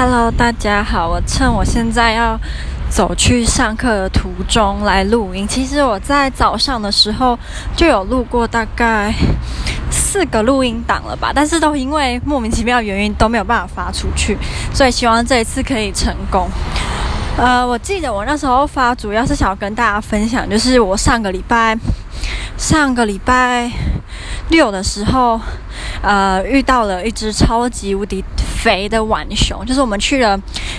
[0.00, 1.08] Hello，大家好。
[1.08, 2.38] 我趁我现在要
[2.88, 5.44] 走去上课的途中来录音。
[5.48, 7.36] 其实我在早上的时候
[7.74, 9.12] 就有录过大概
[9.90, 14.38] 四个录音档了吧，但是都因为莫名其妙的原因都没有办法发出去，
[14.72, 16.48] 所以希望这一次可以成功。
[17.36, 21.76] 呃，我记得我那时候发主要是想要跟大家分享，就是我上个礼拜
[22.56, 23.68] 上个礼拜
[24.50, 25.40] 六的时候，
[26.02, 28.24] 呃，遇到了一只超级无敌
[28.62, 30.38] 肥的浣熊，就是我们去了，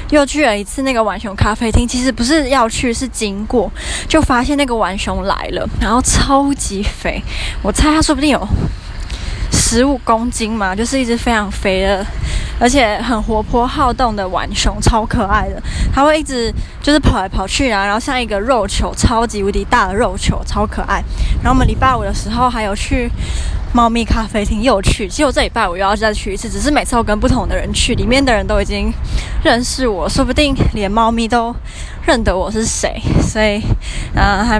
[0.09, 1.87] 又去了一次那个浣熊咖啡厅。
[1.87, 3.71] 其实不是要去，是经过，
[4.07, 7.21] 就发现那个浣熊来了，然后超级肥，
[7.61, 8.47] 我猜它说不定有
[9.51, 12.05] 十五公斤嘛，就是一只非常肥的，
[12.59, 15.61] 而且很活泼好动的浣熊，超可爱的。
[15.93, 21.03] 它会一直就是跑来跑去啊，然后像一个肉球，超级无敌大的肉球，超可爱。
[21.41, 23.09] 然后我们礼拜五的时候还有去。
[23.71, 28.91] 猫咪咖啡厅又去，其实我这礼拜我又要再去一次，只是每次都跟不同的人去，里面的人都已经
[29.43, 31.55] 认识我，说不定连猫咪都
[32.03, 33.61] 认得我是谁，所以，
[34.15, 34.59] 嗯、还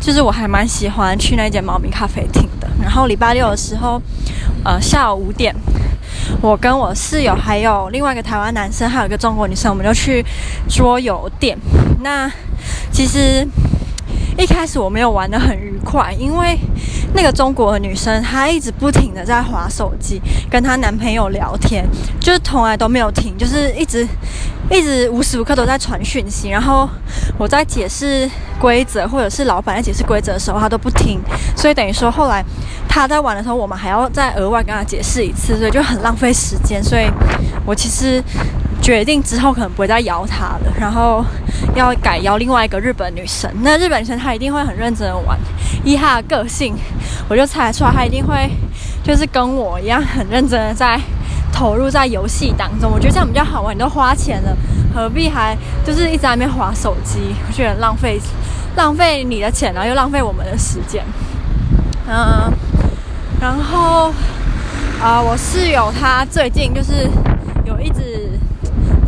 [0.00, 2.66] 就是我还蛮喜欢去那间猫咪咖啡厅的。
[2.82, 4.00] 然后礼拜六的时候，
[4.64, 5.54] 呃，下午五点，
[6.40, 10.24] 我跟我室友还有另外一个台湾男生，还有一个中国女生，我们就去
[10.68, 11.58] 桌游店。
[12.00, 12.30] 那
[12.90, 13.46] 其实。
[14.38, 16.58] 一开始我没有玩得很愉快，因为
[17.14, 21.88] 那个中国的女生她一直不停的在划手机，跟她男朋友聊天，
[22.20, 24.06] 就是从来都没有停，就是一直
[24.70, 26.50] 一直无时无刻都在传讯息。
[26.50, 26.86] 然后
[27.38, 31.18] 我在解释规则，或者是老板在解释规则的时候，她都不听，
[31.56, 32.44] 所以等于说后来
[32.96, 36.82] 他在玩的时候，我们还要再额外跟他解释一次，所以就很浪费时间。
[36.82, 37.10] 所以
[37.64, 38.22] 我其实。
[38.82, 41.24] 决定之后可能不会再邀他了，然后
[41.74, 43.50] 要改邀另外一个日本女生。
[43.62, 45.36] 那日本女生她一定会很认真的玩，
[45.82, 46.76] 以她的个性，
[47.28, 48.48] 我就猜出来她一定会
[49.02, 51.00] 就是跟我一样很认真的在
[51.52, 52.92] 投入在游戏当中。
[52.92, 54.56] 我觉得这样比较好玩，你都花钱了，
[54.94, 57.34] 何必还就是一直在那边划手机？
[57.48, 58.20] 我觉得浪费
[58.76, 61.02] 浪费你的钱，然后又浪费我们的时间。
[62.06, 62.52] 嗯，
[63.46, 64.12] 然后
[65.00, 67.08] 啊、我室友她最近就是
[67.64, 68.28] 有一直。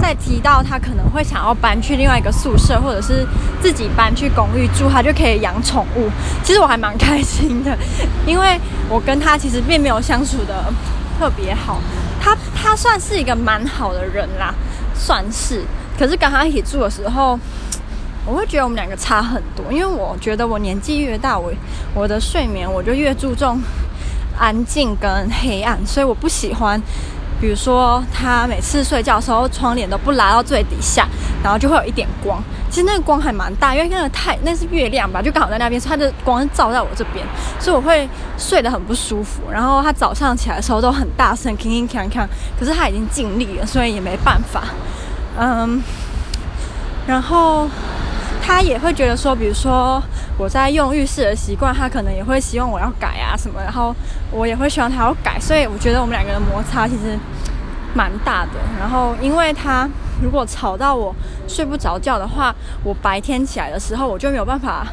[0.00, 3.26] 在提到他可能会想要搬去另外一个宿舍，或者是
[3.60, 6.08] 自己搬去公寓住，他就可以养宠物。
[6.44, 7.76] 其实我还蛮开心的，
[8.24, 10.72] 因为我跟他其实并没有相处得
[11.18, 11.80] 特别好。
[12.22, 14.54] 他他算是一个蛮好的人啦，
[14.94, 15.64] 算是。
[15.98, 17.38] 可是跟他一起住的时候，
[18.24, 19.70] 我会觉得我们两个差很多。
[19.70, 21.52] 因为我觉得我年纪越大，我
[21.92, 23.60] 我的睡眠我就越注重
[24.38, 26.80] 安静跟黑暗，所以我不喜欢。
[27.40, 31.06] 比如说，他每次睡觉的时候，窗帘都不拉到最底下，
[31.40, 32.42] 然后就会有一点光。
[32.68, 37.24] 其实那个光还蛮大，因为那个太那是月亮吧，就刚好在那边，所以它的光照在我这边，
[37.60, 39.42] 所以我会睡得很不舒服。
[39.52, 42.26] 然后他早上起来的时候都很大声，吭吭锵锵。
[42.58, 44.64] 可是他已经尽力了，所以也没办法。
[45.38, 45.80] 嗯，
[47.06, 47.68] 然后。
[48.48, 50.02] 他也会觉得说，比如说
[50.38, 53.94] 我在用浴室的习惯，他可能也会希望我要改啊什么，然后
[54.30, 57.18] 我也会希望他要改，所以我觉得我们两个人摩擦其实
[57.94, 58.52] 蛮大的。
[58.80, 59.86] 然后因为他
[60.22, 61.14] 如果吵到我
[61.46, 64.86] 睡不着觉的话，我白天起来的时候我就没有办法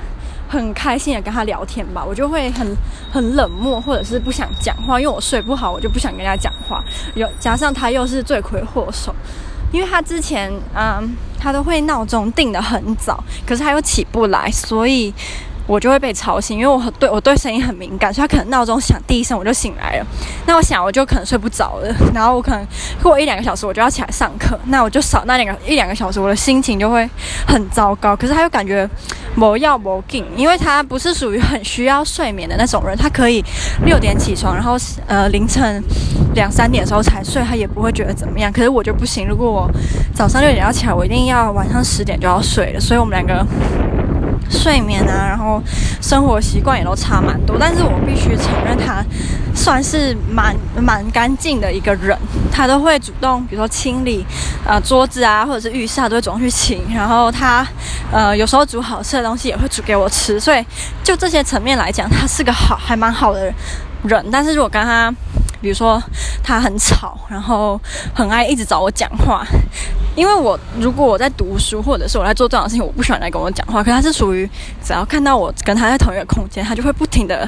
[0.50, 2.76] 很开心的跟他聊天吧，我就会很
[3.10, 6.84] 很冷漠或者是不想讲话，因为我睡不好，我就不想跟他讲话。
[7.14, 9.16] 有加上他又是罪魁祸首。
[9.72, 15.14] 因为他之前，嗯，他都会闹钟定得很早，可是他又起不来，所以
[15.68, 16.60] 我就会被吵醒。
[16.60, 20.06] 因为我对我对声音很敏感，所以他可能闹钟响第一声我就醒来了。
[20.46, 22.66] 那我想我就可能睡不着了， 然后我可能
[23.02, 27.10] 过一两个小时我就要起来上课，那我就少那两个一两个小时，我的心情就会
[27.48, 28.16] 很糟糕。
[28.16, 28.90] 可是他又感觉。
[29.38, 33.44] 没要没劲，因为他不是属于很需要睡眠的那种人，他可以
[33.86, 34.78] 六点起床，然后
[35.08, 35.84] 呃凌晨
[36.34, 38.50] 两三点的时候才睡，他也不会觉得怎么样。
[38.50, 39.70] 可是我就不行，如果我
[40.14, 42.80] 早上六点要起来，我一定要晚上十点就要睡了。
[42.80, 43.46] 所以我们两个
[44.50, 45.62] 睡眠啊，然后
[46.02, 47.58] 生活习惯也都差蛮多。
[47.60, 49.04] 但是我必须承认，他
[49.54, 52.18] 算是蛮蛮干净的一个人，
[52.52, 54.26] 他都会主动，比如说清理
[54.66, 56.82] 呃桌子啊，或者是浴室，他都会主动去清。
[56.94, 57.66] 然后他。
[58.12, 60.64] 呃，有时候煮好吃的东西也会煮给我吃，所以
[61.04, 63.52] 就这些层面来讲，他是个好还蛮好的
[64.04, 64.24] 人。
[64.32, 65.12] 但是如果跟他，
[65.62, 66.02] 比如说
[66.44, 67.80] 他很吵，然后
[68.14, 69.46] 很爱一直找我讲话，
[70.16, 73.84] 因为我如果我在读书或者是我在做这样的事情，我不喜欢来跟我讲话。
[73.84, 74.50] 可是他是属于
[74.84, 77.48] 只要看到我跟他在同一个空间，他就会不停的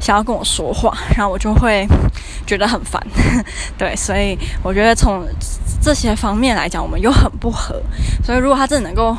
[0.00, 1.86] 想要跟我说话，然后我就会
[2.46, 3.00] 觉得很烦。
[3.76, 5.26] 对，所以我觉得从
[5.80, 7.80] 这些方面来讲，我们又很不合。
[8.24, 9.16] 所以如果他真的能够，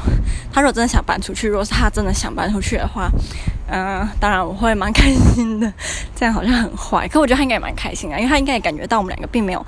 [0.51, 3.09] 他如果真的想搬出去，如果是他真的想搬出去的话，
[3.71, 5.71] 嗯、当然我会蛮开心的。
[6.15, 9.65] 这样好像很坏，可我觉得他应该也蛮开心啊，因为他应该也感觉到我们两个并没有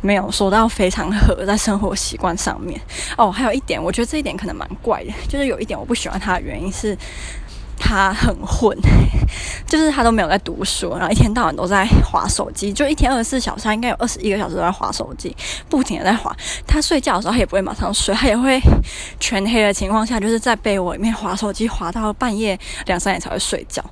[0.00, 2.80] 没有说到非常合在生活习惯上面。
[3.16, 6.96] 哦，还有一点，我觉得这一点可能蛮怪的，就是有一点我不喜欢他的原因是。
[7.78, 8.76] 他很混，
[9.66, 15.34] 就是他都没有在读书，然后一天到晚都在划手机，就一天二十四小时，他应该有二十一个小时都在划手机，
[15.68, 16.34] 不停的在划。
[16.66, 18.60] 他睡觉的时候，他也不会马上睡，他也会
[19.20, 23.84] 全黑的情况下，就是在被窝里面划手机，划到半夜两三点才会睡觉。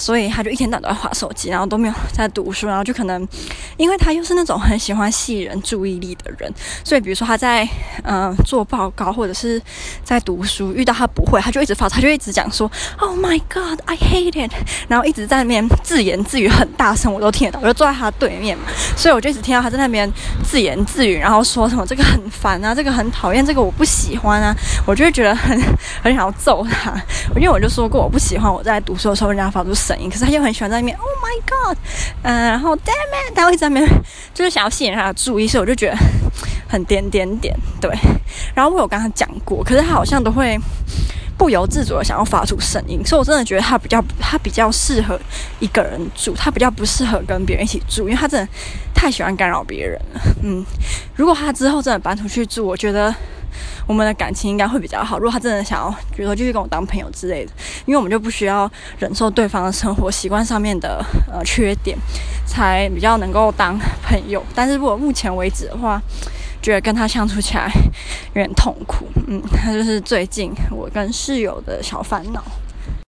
[0.00, 3.28] 所以他就一天到晚都在划手机，然后都没有在读书，然后就可能，
[3.76, 6.50] 因为他又是那种很喜欢吸引人注意力的人，
[6.82, 7.68] 所以比如说他在
[8.04, 9.60] 嗯、做报告或者是
[10.02, 14.52] 在读书，遇到他不会，他就一直发，他就一直讲说，Oh my God, I hate it，
[14.88, 18.64] 然后一直在那边自言自语，很大声，我都听得到，我就坐在他对面嘛，
[18.96, 20.10] 所以我就一直听到他在那边
[20.42, 24.56] 自言自语，然后说什么这个很烦啊，这个很讨厌，这个我不喜欢啊，
[24.86, 25.60] 我就会觉得很
[26.02, 26.94] 很想要揍他，
[27.36, 29.70] 因为我就说过我不喜欢我在读书的时候人家发出。
[29.90, 30.96] 声音，可是他又很喜欢在那边。
[30.96, 31.76] Oh my god，
[32.22, 34.02] 嗯、然后 damn it，他会在那边，
[34.32, 35.96] 就是想要吸引他的注意，所以我就觉得
[36.68, 37.90] 很点点点，对。
[38.54, 40.56] 然后我有跟他讲过，可是他好像都会
[41.36, 45.18] 不由自主的想要发出声音，所以我真的觉得他比较，他比较适合
[45.58, 48.48] 一个人住，他比较不适合跟别人一起住，因为他真的
[48.94, 50.20] 太喜欢干扰别人了。
[50.44, 50.64] 嗯，
[51.16, 53.12] 如果他之后真的搬出去住，我觉得。
[53.86, 55.18] 我们的感情应该会比较好。
[55.18, 57.52] 如果他真的想要，比如说继续跟我当朋友之类的，
[57.86, 61.96] 因为我们就不需要忍受对方的生活习惯上面的呃缺点，
[62.46, 64.44] 才比较能够当朋友。
[64.54, 66.00] 但是如果目前为止的话，
[66.62, 67.70] 觉得跟他相处起来
[68.34, 69.06] 有点痛苦。
[69.26, 72.42] 嗯，他就是最近我跟室友的小烦恼。